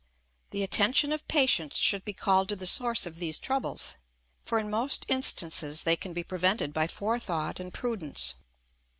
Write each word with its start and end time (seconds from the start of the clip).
The 0.49 0.63
attention 0.63 1.11
of 1.11 1.27
patients 1.27 1.77
should 1.77 2.03
be 2.03 2.11
called 2.13 2.49
to 2.49 2.55
the 2.55 2.65
source 2.65 3.05
of 3.05 3.17
these 3.19 3.37
troubles, 3.37 3.97
for 4.43 4.57
in 4.57 4.67
most 4.67 5.05
instances 5.07 5.83
they 5.83 5.95
can 5.95 6.11
be 6.11 6.23
prevented 6.23 6.73
by 6.73 6.87
forethought 6.87 7.59
and 7.59 7.71
prudence. 7.71 8.33